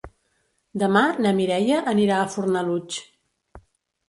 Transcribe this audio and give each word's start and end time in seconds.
Demà 0.83 1.03
na 1.25 1.33
Mireia 1.41 1.83
anirà 1.93 2.17
a 2.23 2.31
Fornalutx. 2.37 2.99